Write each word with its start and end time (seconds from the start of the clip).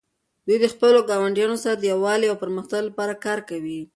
دوی 0.45 0.57
د 0.61 0.65
خپلو 0.73 0.99
ګاونډیانو 1.09 1.57
سره 1.63 1.75
د 1.77 1.83
یووالي 1.93 2.27
او 2.29 2.41
پرمختګ 2.43 2.81
لپاره 2.89 3.13
کار 3.25 3.39
کوي. 3.49 3.81